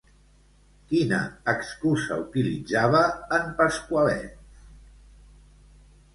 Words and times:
Quina 0.93 1.19
excusa 1.53 2.17
utilitzava 2.21 3.03
en 3.39 3.53
Pasqualet? 3.61 4.43